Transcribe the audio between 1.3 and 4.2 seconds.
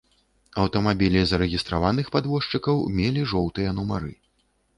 зарэгістраваных падвозчыкаў мелі жоўтыя нумары.